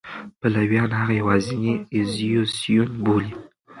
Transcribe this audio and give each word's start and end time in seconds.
پلویان 0.39 0.89
هغه 0.99 1.13
یوازینی 1.21 1.73
اپوزېسیون 1.79 2.89
بولي. 3.03 3.33